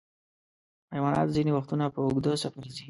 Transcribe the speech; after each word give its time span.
حیوانات 0.93 1.27
ځینې 1.35 1.51
وختونه 1.53 1.85
په 1.93 1.99
اوږده 2.05 2.33
سفر 2.43 2.63
ځي. 2.73 2.79